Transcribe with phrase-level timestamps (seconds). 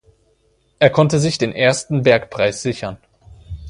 [0.79, 2.97] Er konnte sich den ersten Bergpreis sichern.